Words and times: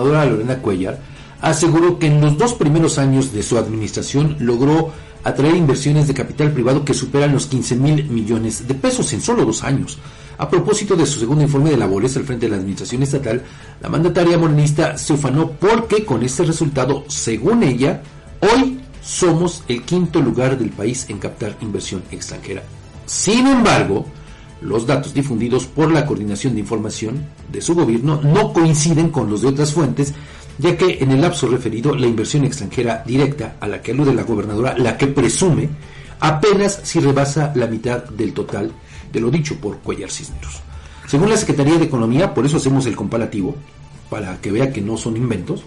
gobernadora 0.00 0.30
Lorena 0.30 0.58
Cuellar 0.58 1.00
aseguró 1.40 1.98
que 1.98 2.06
en 2.06 2.20
los 2.20 2.38
dos 2.38 2.54
primeros 2.54 2.98
años 2.98 3.32
de 3.32 3.42
su 3.42 3.58
administración 3.58 4.36
logró 4.40 4.92
atraer 5.24 5.56
inversiones 5.56 6.06
de 6.06 6.14
capital 6.14 6.52
privado 6.52 6.84
que 6.84 6.94
superan 6.94 7.32
los 7.32 7.46
15 7.46 7.76
mil 7.76 8.04
millones 8.08 8.66
de 8.66 8.74
pesos 8.74 9.12
en 9.12 9.20
solo 9.20 9.44
dos 9.44 9.64
años. 9.64 9.98
A 10.38 10.48
propósito 10.48 10.96
de 10.96 11.06
su 11.06 11.18
segundo 11.18 11.42
informe 11.42 11.70
de 11.70 11.76
labores 11.76 12.16
al 12.16 12.24
frente 12.24 12.46
de 12.46 12.50
la 12.50 12.58
administración 12.58 13.02
estatal, 13.02 13.42
la 13.80 13.88
mandataria 13.88 14.38
morenista 14.38 14.96
se 14.98 15.14
ufanó 15.14 15.50
porque 15.50 16.04
con 16.04 16.22
este 16.22 16.44
resultado, 16.44 17.04
según 17.08 17.62
ella, 17.62 18.02
hoy 18.40 18.80
somos 19.02 19.62
el 19.68 19.82
quinto 19.82 20.20
lugar 20.20 20.58
del 20.58 20.70
país 20.70 21.06
en 21.08 21.18
captar 21.18 21.56
inversión 21.60 22.02
extranjera. 22.10 22.62
Sin 23.06 23.46
embargo, 23.46 24.06
los 24.60 24.86
datos 24.86 25.12
difundidos 25.12 25.66
por 25.66 25.90
la 25.90 26.06
Coordinación 26.06 26.54
de 26.54 26.60
Información 26.60 27.26
de 27.52 27.60
su 27.60 27.74
gobierno 27.74 28.20
no 28.22 28.52
coinciden 28.52 29.10
con 29.10 29.30
los 29.30 29.42
de 29.42 29.48
otras 29.48 29.72
fuentes, 29.72 30.14
ya 30.58 30.76
que 30.76 30.98
en 31.00 31.12
el 31.12 31.20
lapso 31.20 31.48
referido 31.48 31.94
la 31.94 32.06
inversión 32.06 32.44
extranjera 32.44 33.02
directa 33.06 33.56
a 33.60 33.68
la 33.68 33.82
que 33.82 33.92
alude 33.92 34.14
la 34.14 34.22
gobernadora, 34.22 34.76
la 34.78 34.96
que 34.96 35.08
presume, 35.08 35.68
apenas 36.20 36.80
si 36.82 37.00
rebasa 37.00 37.52
la 37.54 37.66
mitad 37.66 38.04
del 38.04 38.32
total 38.32 38.72
de 39.12 39.20
lo 39.20 39.30
dicho 39.30 39.56
por 39.56 39.78
Cuellar 39.78 40.10
Cisneros. 40.10 40.60
Según 41.06 41.28
la 41.28 41.36
Secretaría 41.36 41.78
de 41.78 41.84
Economía, 41.84 42.34
por 42.34 42.46
eso 42.46 42.56
hacemos 42.56 42.86
el 42.86 42.96
comparativo, 42.96 43.54
para 44.10 44.40
que 44.40 44.50
vea 44.50 44.72
que 44.72 44.80
no 44.80 44.96
son 44.96 45.16
inventos, 45.16 45.62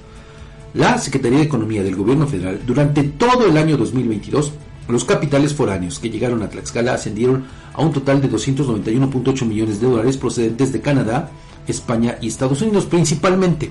la 0.73 0.97
Secretaría 0.97 1.39
de 1.39 1.45
Economía 1.45 1.83
del 1.83 1.95
Gobierno 1.95 2.27
Federal 2.27 2.61
durante 2.65 3.03
todo 3.03 3.47
el 3.47 3.57
año 3.57 3.77
2022 3.77 4.53
los 4.93 5.05
capitales 5.05 5.53
foráneos 5.53 5.99
que 5.99 6.09
llegaron 6.09 6.41
a 6.43 6.49
Tlaxcala 6.49 6.93
ascendieron 6.93 7.45
a 7.73 7.81
un 7.81 7.93
total 7.93 8.21
de 8.21 8.29
291.8 8.29 9.45
millones 9.45 9.79
de 9.79 9.87
dólares 9.87 10.17
procedentes 10.17 10.73
de 10.73 10.81
Canadá, 10.81 11.31
España 11.67 12.17
y 12.21 12.27
Estados 12.27 12.61
Unidos 12.61 12.85
principalmente. 12.85 13.69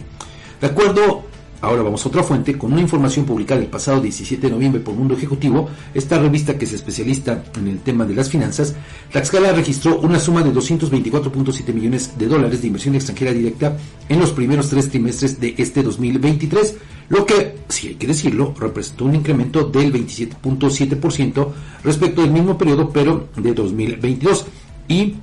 De 0.61 0.67
acuerdo, 0.67 1.25
ahora 1.61 1.83
vamos 1.83 2.05
a 2.05 2.09
otra 2.09 2.23
fuente, 2.23 2.57
con 2.57 2.73
una 2.73 2.80
información 2.80 3.25
publicada 3.25 3.61
el 3.61 3.66
pasado 3.66 4.01
17 4.01 4.47
de 4.47 4.52
noviembre 4.52 4.80
por 4.80 4.95
Mundo 4.95 5.15
Ejecutivo, 5.15 5.69
esta 5.95 6.19
revista 6.19 6.57
que 6.57 6.65
es 6.65 6.73
especialista 6.73 7.45
en 7.57 7.69
el 7.69 7.80
tema 7.80 8.05
de 8.05 8.15
las 8.15 8.30
finanzas, 8.30 8.74
Tlaxcala 9.10 9.52
registró 9.52 10.01
una 10.01 10.19
suma 10.19 10.43
de 10.43 10.52
224.7 10.52 11.73
millones 11.73 12.19
de 12.19 12.27
dólares 12.27 12.60
de 12.60 12.66
inversión 12.69 12.95
extranjera 12.95 13.32
directa 13.32 13.77
en 14.09 14.21
los 14.21 14.32
primeros 14.32 14.69
tres 14.69 14.88
trimestres 14.88 15.41
de 15.41 15.55
este 15.59 15.82
2023 15.82 16.77
lo 17.09 17.24
que, 17.24 17.57
si 17.69 17.88
hay 17.88 17.95
que 17.95 18.07
decirlo, 18.07 18.54
representó 18.59 19.07
un 19.07 19.15
incremento 19.15 19.65
del 19.65 19.93
27.7% 19.93 21.49
respecto 21.82 22.21
del 22.21 22.30
mismo 22.30 22.59
periodo, 22.59 22.91
pero 22.91 23.29
de 23.35 23.54
2022. 23.54 24.47
Y 24.88 25.15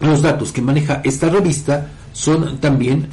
los 0.00 0.22
datos 0.22 0.50
que 0.50 0.60
maneja 0.60 1.00
esta 1.04 1.28
revista 1.28 1.88
son 2.12 2.58
también 2.58 3.08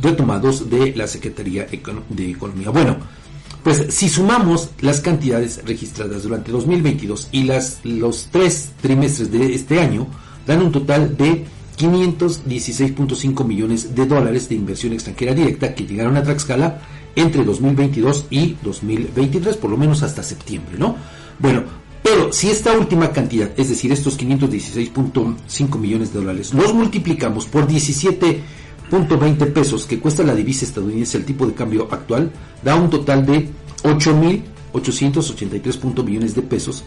retomados 0.00 0.70
de 0.70 0.94
la 0.94 1.06
Secretaría 1.06 1.66
de 1.66 2.30
Economía. 2.30 2.70
Bueno, 2.70 2.98
pues 3.62 3.86
si 3.90 4.08
sumamos 4.08 4.70
las 4.80 5.00
cantidades 5.00 5.60
registradas 5.64 6.22
durante 6.22 6.50
2022 6.50 7.28
y 7.32 7.44
las, 7.44 7.80
los 7.84 8.28
tres 8.30 8.72
trimestres 8.80 9.30
de 9.30 9.54
este 9.54 9.80
año, 9.80 10.06
dan 10.46 10.62
un 10.62 10.72
total 10.72 11.16
de 11.16 11.44
516.5 11.78 13.44
millones 13.44 13.94
de 13.94 14.06
dólares 14.06 14.48
de 14.48 14.54
inversión 14.54 14.92
extranjera 14.92 15.34
directa 15.34 15.74
que 15.74 15.86
llegaron 15.86 16.16
a 16.16 16.22
Tlaxcala 16.22 16.80
entre 17.16 17.44
2022 17.44 18.26
y 18.30 18.56
2023, 18.62 19.56
por 19.56 19.70
lo 19.70 19.76
menos 19.76 20.02
hasta 20.02 20.22
septiembre, 20.22 20.76
¿no? 20.78 20.96
Bueno, 21.38 21.64
pero 22.02 22.32
si 22.32 22.50
esta 22.50 22.72
última 22.72 23.12
cantidad, 23.12 23.50
es 23.56 23.68
decir, 23.68 23.92
estos 23.92 24.18
516.5 24.18 25.78
millones 25.78 26.12
de 26.12 26.20
dólares, 26.20 26.54
los 26.54 26.72
multiplicamos 26.72 27.46
por 27.46 27.66
17.20 28.90 29.52
pesos 29.52 29.86
que 29.86 30.00
cuesta 30.00 30.22
la 30.22 30.34
divisa 30.34 30.64
estadounidense 30.64 31.18
el 31.18 31.24
tipo 31.24 31.46
de 31.46 31.54
cambio 31.54 31.88
actual, 31.90 32.30
da 32.62 32.74
un 32.74 32.90
total 32.90 33.24
de 33.24 33.48
8.883 33.82 36.04
millones 36.04 36.34
de 36.34 36.42
pesos 36.42 36.84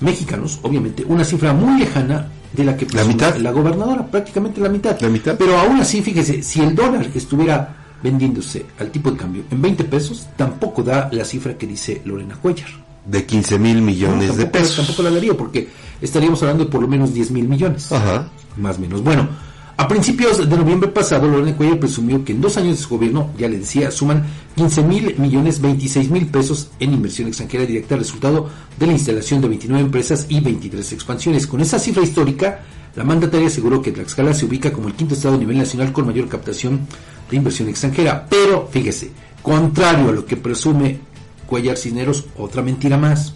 mexicanos, 0.00 0.58
obviamente, 0.62 1.04
una 1.06 1.24
cifra 1.24 1.52
muy 1.52 1.78
lejana 1.78 2.28
de 2.52 2.64
la 2.64 2.76
que 2.76 2.86
la 2.92 3.04
mitad 3.04 3.36
la 3.36 3.52
gobernadora, 3.52 4.06
prácticamente 4.06 4.60
la 4.60 4.68
mitad. 4.68 5.00
La 5.00 5.08
mitad. 5.08 5.36
Pero 5.36 5.58
aún 5.58 5.80
así, 5.80 6.02
fíjese, 6.02 6.42
si 6.42 6.60
el 6.60 6.74
dólar 6.74 7.08
estuviera 7.14 7.76
vendiéndose 8.02 8.66
al 8.78 8.90
tipo 8.90 9.10
de 9.10 9.16
cambio 9.16 9.44
en 9.50 9.62
20 9.62 9.84
pesos, 9.84 10.28
tampoco 10.36 10.82
da 10.82 11.08
la 11.12 11.24
cifra 11.24 11.56
que 11.56 11.66
dice 11.66 12.02
Lorena 12.04 12.36
Cuellar. 12.36 12.68
De 13.06 13.24
15 13.24 13.58
mil 13.58 13.82
millones 13.82 14.36
de 14.36 14.46
pesos. 14.46 14.76
Tampoco 14.76 15.02
la 15.02 15.10
daría, 15.10 15.36
porque 15.36 15.68
estaríamos 16.00 16.42
hablando 16.42 16.64
de 16.64 16.70
por 16.70 16.80
lo 16.80 16.88
menos 16.88 17.12
10 17.12 17.30
mil 17.32 17.48
millones. 17.48 17.92
Ajá. 17.92 18.28
Más 18.56 18.78
o 18.78 18.80
menos. 18.80 19.02
Bueno, 19.02 19.28
a 19.76 19.88
principios 19.88 20.48
de 20.48 20.56
noviembre 20.56 20.88
pasado, 20.88 21.26
Lorena 21.26 21.56
Cuellar 21.56 21.80
presumió 21.80 22.24
que 22.24 22.32
en 22.32 22.40
dos 22.40 22.56
años 22.56 22.76
de 22.76 22.82
su 22.82 22.88
gobierno, 22.90 23.30
ya 23.36 23.48
le 23.48 23.58
decía, 23.58 23.90
suman 23.90 24.24
15 24.54 24.82
mil 24.82 25.18
millones 25.18 25.60
26 25.60 26.10
mil 26.10 26.26
pesos 26.26 26.70
en 26.78 26.92
inversión 26.92 27.26
extranjera 27.26 27.66
directa, 27.66 27.96
resultado 27.96 28.48
de 28.78 28.86
la 28.86 28.92
instalación 28.92 29.40
de 29.40 29.48
29 29.48 29.84
empresas 29.84 30.26
y 30.28 30.38
23 30.38 30.92
expansiones. 30.92 31.48
Con 31.48 31.60
esa 31.60 31.80
cifra 31.80 32.04
histórica, 32.04 32.60
la 32.94 33.02
mandataria 33.02 33.48
aseguró 33.48 33.82
que 33.82 33.90
Tlaxcala 33.90 34.32
se 34.32 34.46
ubica 34.46 34.72
como 34.72 34.86
el 34.86 34.94
quinto 34.94 35.14
estado 35.14 35.34
a 35.34 35.38
nivel 35.38 35.58
nacional 35.58 35.92
con 35.92 36.06
mayor 36.06 36.28
captación 36.28 36.86
de 37.28 37.36
inversión 37.36 37.68
extranjera. 37.68 38.26
Pero, 38.30 38.68
fíjese, 38.70 39.10
contrario 39.42 40.10
a 40.10 40.12
lo 40.12 40.24
que 40.24 40.36
presume 40.36 41.00
Cuellar 41.46 41.76
Cisneros, 41.76 42.26
otra 42.38 42.62
mentira 42.62 42.96
más. 42.96 43.34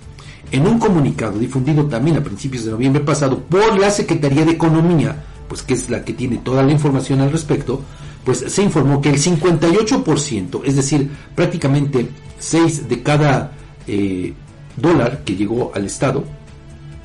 En 0.52 0.68
un 0.68 0.78
comunicado 0.78 1.38
difundido 1.38 1.86
también 1.86 2.16
a 2.16 2.22
principios 2.22 2.64
de 2.64 2.70
noviembre 2.70 3.02
pasado 3.02 3.40
por 3.40 3.76
la 3.78 3.90
Secretaría 3.90 4.44
de 4.44 4.52
Economía, 4.52 5.24
pues 5.48 5.62
que 5.62 5.74
es 5.74 5.88
la 5.90 6.04
que 6.04 6.12
tiene 6.12 6.38
toda 6.38 6.62
la 6.62 6.72
información 6.72 7.20
al 7.20 7.32
respecto, 7.32 7.80
pues 8.24 8.44
se 8.46 8.62
informó 8.62 9.00
que 9.00 9.10
el 9.10 9.18
58%, 9.18 10.60
es 10.64 10.76
decir, 10.76 11.10
prácticamente 11.34 12.08
6 12.38 12.88
de 12.88 13.02
cada 13.02 13.52
eh, 13.86 14.34
dólar 14.76 15.24
que 15.24 15.34
llegó 15.36 15.72
al 15.74 15.86
Estado, 15.86 16.24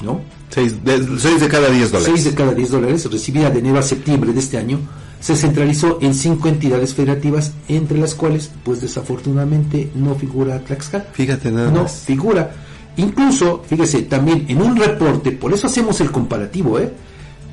¿no? 0.03 0.21
6 0.49 0.83
de, 0.83 0.99
de, 0.99 1.47
cada 1.47 1.69
10 1.69 1.91
dólares. 1.91 2.13
6 2.13 2.25
de 2.25 2.33
cada 2.35 2.53
10 2.53 2.71
dólares 2.71 3.11
recibida 3.11 3.49
de 3.49 3.59
enero 3.59 3.79
a 3.79 3.81
septiembre 3.81 4.33
de 4.33 4.39
este 4.39 4.57
año, 4.57 4.79
se 5.19 5.35
centralizó 5.35 5.99
en 6.01 6.13
cinco 6.13 6.49
entidades 6.49 6.93
federativas, 6.93 7.53
entre 7.69 7.97
las 7.97 8.13
cuales, 8.13 8.51
pues 8.63 8.81
desafortunadamente, 8.81 9.89
no 9.95 10.13
figura 10.15 10.59
Tlaxcala. 10.59 11.05
Fíjate 11.13 11.49
nada 11.49 11.71
No 11.71 11.83
más. 11.83 12.01
figura. 12.05 12.51
Incluso, 12.97 13.63
fíjese, 13.67 14.03
también 14.03 14.45
en 14.49 14.61
un 14.61 14.75
reporte, 14.75 15.31
por 15.31 15.53
eso 15.53 15.67
hacemos 15.67 15.99
el 16.01 16.11
comparativo, 16.11 16.77
¿eh? 16.77 16.91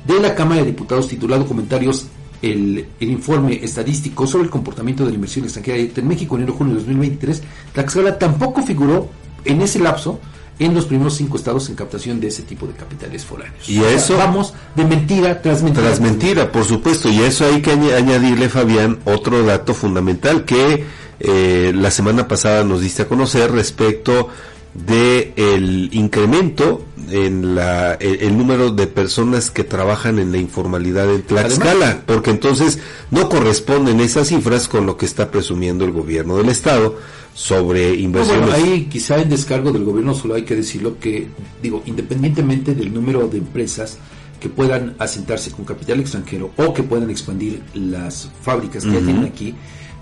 De 0.05 0.19
la 0.19 0.35
Cámara 0.35 0.61
de 0.61 0.67
Diputados 0.67 1.07
titulado 1.07 1.45
Comentarios, 1.45 2.07
el, 2.41 2.87
el, 2.99 3.09
informe 3.09 3.63
estadístico 3.63 4.25
sobre 4.25 4.45
el 4.45 4.49
comportamiento 4.49 5.03
de 5.03 5.11
la 5.11 5.15
inversión 5.15 5.45
extranjera 5.45 5.77
en 5.95 6.07
México 6.07 6.35
en 6.35 6.43
enero-junio 6.43 6.73
de 6.73 6.79
2023, 6.79 7.43
Tlaxcala 7.73 8.17
tampoco 8.17 8.63
figuró 8.63 9.09
en 9.45 9.61
ese 9.61 9.79
lapso 9.79 10.19
en 10.59 10.75
los 10.75 10.85
primeros 10.85 11.15
cinco 11.15 11.37
estados 11.37 11.69
en 11.69 11.75
captación 11.75 12.19
de 12.19 12.27
ese 12.27 12.43
tipo 12.43 12.67
de 12.67 12.73
capitales 12.73 13.25
foráneos. 13.25 13.67
Y 13.67 13.83
eso 13.83 14.15
vamos 14.17 14.53
de 14.75 14.85
mentira 14.85 15.41
tras 15.41 15.63
mentira. 15.63 15.87
Tras 15.87 15.99
mentira, 15.99 16.51
por 16.51 16.65
supuesto. 16.65 17.09
Y 17.09 17.19
eso 17.21 17.45
hay 17.45 17.61
que 17.61 17.71
añadirle, 17.71 18.47
Fabián, 18.47 18.99
otro 19.05 19.43
dato 19.43 19.73
fundamental 19.73 20.45
que 20.45 20.85
eh, 21.19 21.71
la 21.75 21.89
semana 21.89 22.27
pasada 22.27 22.63
nos 22.63 22.81
diste 22.81 23.03
a 23.03 23.07
conocer 23.07 23.51
respecto 23.51 24.29
de 24.73 25.33
el 25.35 25.89
incremento 25.91 26.85
en 27.09 27.55
la 27.55 27.95
el, 27.95 28.21
el, 28.21 28.37
número 28.37 28.71
de 28.71 28.87
personas 28.87 29.51
que 29.51 29.65
trabajan 29.65 30.17
en 30.17 30.31
la 30.31 30.37
informalidad 30.37 31.13
en 31.13 31.23
Tlaxcala, 31.23 31.71
Además, 31.71 32.03
porque 32.05 32.29
entonces 32.29 32.79
no 33.09 33.27
corresponden 33.27 33.99
esas 33.99 34.29
cifras 34.29 34.69
con 34.69 34.85
lo 34.85 34.95
que 34.95 35.05
está 35.05 35.29
presumiendo 35.29 35.83
el 35.83 35.91
gobierno 35.91 36.37
del 36.37 36.49
estado 36.49 36.95
sobre 37.33 37.95
inversiones. 37.95 38.41
No, 38.41 38.51
bueno, 38.51 38.65
ahí 38.65 38.85
quizá 38.85 39.21
en 39.21 39.29
descargo 39.29 39.71
del 39.71 39.83
gobierno 39.83 40.13
solo 40.13 40.35
hay 40.35 40.43
que 40.43 40.55
decirlo 40.55 40.99
que, 40.99 41.27
digo, 41.61 41.83
independientemente 41.85 42.73
del 42.73 42.93
número 42.93 43.27
de 43.27 43.39
empresas 43.39 43.97
que 44.39 44.49
puedan 44.49 44.95
asentarse 44.97 45.51
con 45.51 45.65
capital 45.65 45.99
extranjero 45.99 46.51
o 46.57 46.73
que 46.73 46.83
puedan 46.83 47.09
expandir 47.09 47.61
las 47.73 48.29
fábricas 48.41 48.83
que 48.83 48.89
uh 48.89 48.93
-huh. 48.93 49.05
tienen 49.05 49.25
aquí, 49.25 49.55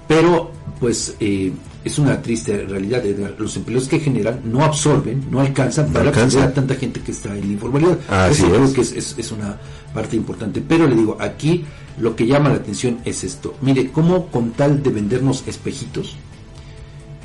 pero 0.10 0.52
pues 0.80 1.16
eh, 1.20 1.54
es 1.86 2.00
una 2.00 2.20
triste 2.20 2.66
realidad. 2.66 3.04
Los 3.38 3.56
empleos 3.58 3.88
que 3.88 4.00
generan 4.00 4.42
no 4.44 4.64
absorben, 4.64 5.24
no 5.30 5.40
alcanzan 5.40 5.86
no 5.86 5.94
para 5.94 6.10
alcanza. 6.10 6.46
a 6.46 6.52
tanta 6.52 6.74
gente 6.74 7.00
que 7.02 7.12
está 7.12 7.36
en 7.36 7.42
la 7.42 7.54
informalidad. 7.54 8.00
Así 8.10 8.42
Eso 8.42 8.48
es. 8.48 8.52
creo 8.54 8.74
que 8.74 8.82
es, 8.82 8.92
es, 8.94 9.16
es, 9.20 9.32
una 9.32 9.60
parte 9.94 10.16
importante. 10.16 10.64
Pero 10.68 10.88
le 10.88 10.96
digo, 10.96 11.16
aquí 11.20 11.64
lo 12.00 12.16
que 12.16 12.26
llama 12.26 12.50
la 12.50 12.56
atención 12.56 12.98
es 13.06 13.24
esto. 13.24 13.54
Mire, 13.62 13.92
cómo 13.92 14.26
con 14.32 14.50
tal 14.54 14.82
de 14.82 14.90
vendernos 14.90 15.44
espejitos, 15.46 16.16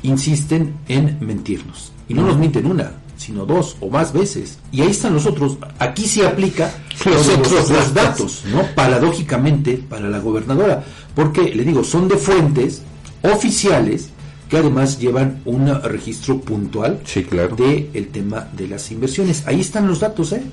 insisten 0.03 0.75
en 0.87 1.17
mentirnos. 1.21 1.91
Y 2.07 2.13
no 2.13 2.21
nos 2.21 2.37
mienten 2.37 2.67
una, 2.67 2.91
sino 3.25 3.45
dos 3.45 3.77
o 3.79 3.89
más 3.89 4.13
veces. 4.13 4.59
Y 4.71 4.81
ahí 4.81 4.91
están 4.91 5.13
los 5.15 5.25
otros. 5.25 5.57
Aquí 5.79 6.05
sí 6.05 6.21
aplica 6.21 6.71
los 7.05 7.27
otros 7.27 7.69
los 7.69 7.93
datos, 7.93 8.43
¿no? 8.51 8.61
Paradójicamente 8.75 9.77
para 9.77 10.07
la 10.09 10.19
gobernadora. 10.19 10.83
Porque, 11.15 11.55
le 11.55 11.63
digo, 11.63 11.83
son 11.83 12.07
de 12.07 12.17
fuentes 12.17 12.83
oficiales 13.23 14.09
que 14.49 14.57
además 14.57 14.99
llevan 14.99 15.41
un 15.45 15.67
registro 15.81 16.39
puntual 16.39 16.99
sí, 17.03 17.23
claro. 17.23 17.55
de 17.55 17.89
el 17.93 18.09
tema 18.09 18.47
de 18.55 18.67
las 18.67 18.91
inversiones. 18.91 19.47
Ahí 19.47 19.59
están 19.59 19.87
los 19.87 20.01
datos, 20.01 20.31
¿eh? 20.33 20.43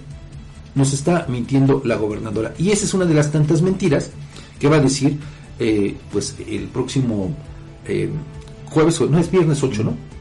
Nos 0.75 0.95
está 0.95 1.27
mintiendo 1.29 1.83
la 1.85 1.97
gobernadora. 1.97 2.55
Y 2.57 2.71
esa 2.71 2.87
es 2.87 2.95
una 2.95 3.05
de 3.05 3.13
las 3.13 3.31
tantas 3.31 3.61
mentiras 3.61 4.11
que 4.59 4.69
va 4.69 4.77
a 4.77 4.81
decir 4.81 5.19
eh, 5.59 5.95
pues 6.11 6.37
el 6.49 6.65
próximo 6.69 7.35
eh, 7.87 8.09
jueves, 8.71 8.99
no 9.03 9.19
es 9.19 9.31
viernes 9.31 9.63
8, 9.63 9.85
¿no? 9.85 10.12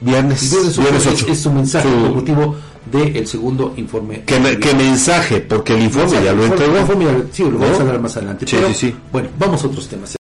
Viernes, 0.00 0.42
El 0.44 0.48
viernes 0.50 0.78
8 0.78 0.80
viernes 0.82 1.06
es, 1.06 1.22
8. 1.22 1.32
es 1.32 1.40
su 1.40 1.52
mensaje 1.52 1.88
Su- 1.88 1.94
con 2.02 2.14
motivo 2.14 2.56
del 2.90 3.26
segundo 3.26 3.74
informe. 3.76 4.22
¿Qué, 4.24 4.40
me- 4.40 4.58
qué 4.58 4.74
mensaje? 4.74 5.40
Porque 5.42 5.74
el 5.74 5.82
informe 5.82 6.12
ya 6.24 6.32
lo 6.32 6.42
Informe- 6.44 6.46
entregó. 6.46 6.78
informe 6.80 7.04
ya- 7.04 7.24
sí, 7.32 7.42
lo 7.44 7.50
vamos 7.58 7.68
¿No? 7.70 7.76
a 7.76 7.80
hablar 7.80 8.00
más 8.00 8.16
adelante. 8.16 8.46
Sí, 8.46 8.56
pero, 8.56 8.68
sí, 8.68 8.74
sí. 8.74 8.96
Bueno, 9.12 9.28
vamos 9.38 9.62
a 9.62 9.66
otros 9.66 9.86
temas. 9.88 10.08